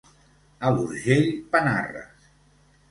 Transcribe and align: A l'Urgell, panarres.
A 0.69 0.71
l'Urgell, 0.77 1.31
panarres. 1.53 2.29